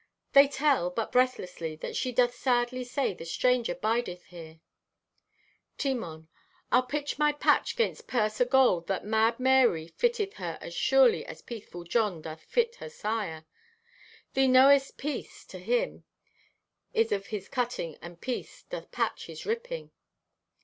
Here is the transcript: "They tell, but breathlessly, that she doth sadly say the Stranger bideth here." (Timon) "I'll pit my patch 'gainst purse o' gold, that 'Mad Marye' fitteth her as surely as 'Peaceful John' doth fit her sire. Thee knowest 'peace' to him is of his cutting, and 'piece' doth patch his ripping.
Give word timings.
"They 0.33 0.47
tell, 0.47 0.89
but 0.89 1.11
breathlessly, 1.11 1.75
that 1.75 1.95
she 1.95 2.11
doth 2.11 2.33
sadly 2.33 2.83
say 2.83 3.13
the 3.13 3.23
Stranger 3.23 3.75
bideth 3.75 4.23
here." 4.23 4.59
(Timon) 5.77 6.27
"I'll 6.71 6.81
pit 6.81 7.19
my 7.19 7.31
patch 7.31 7.75
'gainst 7.75 8.07
purse 8.07 8.41
o' 8.41 8.45
gold, 8.45 8.87
that 8.87 9.05
'Mad 9.05 9.39
Marye' 9.39 9.89
fitteth 9.89 10.33
her 10.37 10.57
as 10.59 10.73
surely 10.73 11.23
as 11.27 11.43
'Peaceful 11.43 11.83
John' 11.83 12.23
doth 12.23 12.41
fit 12.41 12.77
her 12.77 12.89
sire. 12.89 13.45
Thee 14.33 14.47
knowest 14.47 14.97
'peace' 14.97 15.45
to 15.45 15.59
him 15.59 16.03
is 16.95 17.11
of 17.11 17.27
his 17.27 17.47
cutting, 17.47 17.95
and 18.01 18.19
'piece' 18.19 18.63
doth 18.63 18.89
patch 18.91 19.27
his 19.27 19.45
ripping. 19.45 19.91